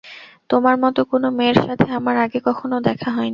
তোমার 0.49 0.75
মত 0.77 0.97
কোন 1.11 1.23
মেয়ের 1.37 1.57
সাথে 1.61 1.87
আমার 1.91 2.15
আগে 2.17 2.39
কখনো 2.47 2.75
দেখা 2.81 3.09
হয়নি। 3.09 3.29